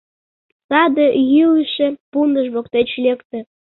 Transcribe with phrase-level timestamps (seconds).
[0.67, 3.39] Саде йӱлышӧ пундыш воктеч лекте!»